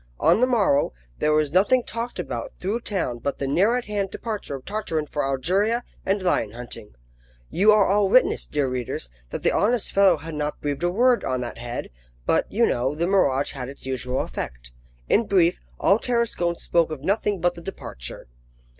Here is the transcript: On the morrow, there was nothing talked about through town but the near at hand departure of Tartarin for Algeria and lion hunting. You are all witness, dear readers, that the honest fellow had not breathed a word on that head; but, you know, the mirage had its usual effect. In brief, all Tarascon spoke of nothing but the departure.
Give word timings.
On 0.19 0.39
the 0.41 0.47
morrow, 0.47 0.93
there 1.19 1.31
was 1.31 1.53
nothing 1.53 1.83
talked 1.83 2.17
about 2.17 2.53
through 2.57 2.79
town 2.79 3.19
but 3.19 3.37
the 3.37 3.45
near 3.45 3.75
at 3.77 3.85
hand 3.85 4.09
departure 4.09 4.55
of 4.55 4.65
Tartarin 4.65 5.05
for 5.05 5.23
Algeria 5.23 5.83
and 6.03 6.23
lion 6.23 6.53
hunting. 6.53 6.95
You 7.51 7.71
are 7.71 7.85
all 7.85 8.09
witness, 8.09 8.47
dear 8.47 8.67
readers, 8.67 9.09
that 9.29 9.43
the 9.43 9.51
honest 9.51 9.91
fellow 9.91 10.17
had 10.17 10.33
not 10.33 10.59
breathed 10.59 10.81
a 10.81 10.89
word 10.89 11.23
on 11.23 11.41
that 11.41 11.59
head; 11.59 11.91
but, 12.25 12.51
you 12.51 12.65
know, 12.65 12.95
the 12.95 13.05
mirage 13.05 13.51
had 13.51 13.69
its 13.69 13.85
usual 13.85 14.21
effect. 14.21 14.71
In 15.07 15.27
brief, 15.27 15.59
all 15.79 15.99
Tarascon 15.99 16.55
spoke 16.55 16.89
of 16.89 17.01
nothing 17.03 17.39
but 17.39 17.53
the 17.53 17.61
departure. 17.61 18.25